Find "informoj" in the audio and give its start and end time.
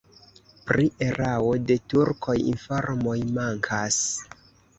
2.53-3.15